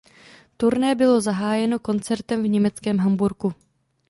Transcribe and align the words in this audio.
Turné 0.57 0.95
bylo 0.95 1.21
zahájeno 1.21 1.79
koncertem 1.79 2.43
v 2.43 2.47
německém 2.47 2.97
Hamburku. 2.97 3.53